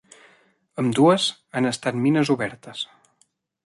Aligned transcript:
Ambdues 0.83 1.27
han 1.61 1.71
estat 1.73 2.01
mines 2.09 2.35
obertes. 2.39 2.87